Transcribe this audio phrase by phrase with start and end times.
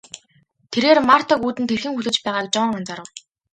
[0.71, 3.09] Тэрээр Мартаг үүдэнд хэрхэн хүлээж байгааг Жон анзаарав.